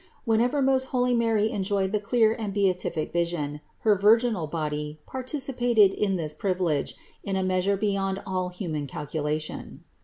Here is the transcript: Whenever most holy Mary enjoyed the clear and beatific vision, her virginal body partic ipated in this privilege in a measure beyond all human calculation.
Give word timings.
Whenever 0.25 0.63
most 0.63 0.85
holy 0.85 1.13
Mary 1.13 1.51
enjoyed 1.51 1.91
the 1.91 1.99
clear 1.99 2.33
and 2.39 2.55
beatific 2.55 3.13
vision, 3.13 3.61
her 3.81 3.93
virginal 3.95 4.47
body 4.47 4.99
partic 5.07 5.53
ipated 5.55 5.93
in 5.93 6.15
this 6.15 6.33
privilege 6.33 6.95
in 7.23 7.35
a 7.35 7.43
measure 7.43 7.77
beyond 7.77 8.19
all 8.25 8.49
human 8.49 8.87
calculation. 8.87 9.83